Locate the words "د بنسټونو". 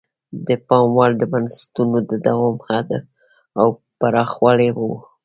1.17-1.97